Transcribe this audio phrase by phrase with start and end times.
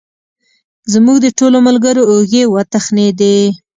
[0.93, 3.37] زموږ د ټولو ملګرو اوږې وتخنېدې.